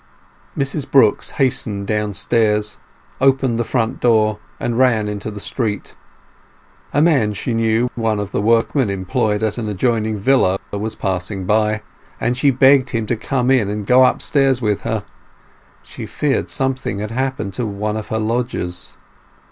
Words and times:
Mrs 0.57 0.89
Brooks 0.89 1.29
hastened 1.37 1.85
downstairs, 1.85 2.79
opened 3.19 3.59
the 3.59 3.63
front 3.63 3.99
door, 3.99 4.39
and 4.59 4.75
ran 4.79 5.07
into 5.07 5.29
the 5.29 5.39
street. 5.39 5.93
A 6.91 7.03
man 7.03 7.33
she 7.33 7.53
knew, 7.53 7.87
one 7.93 8.19
of 8.19 8.31
the 8.31 8.41
workmen 8.41 8.89
employed 8.89 9.43
at 9.43 9.59
an 9.59 9.69
adjoining 9.69 10.17
villa, 10.17 10.57
was 10.71 10.95
passing 10.95 11.45
by, 11.45 11.83
and 12.19 12.35
she 12.35 12.49
begged 12.49 12.89
him 12.89 13.05
to 13.05 13.15
come 13.15 13.51
in 13.51 13.69
and 13.69 13.85
go 13.85 14.03
upstairs 14.03 14.59
with 14.59 14.81
her; 14.81 15.03
she 15.83 16.07
feared 16.07 16.49
something 16.49 16.97
had 16.97 17.11
happened 17.11 17.53
to 17.53 17.67
one 17.67 17.95
of 17.95 18.07
her 18.07 18.17
lodgers. 18.17 18.97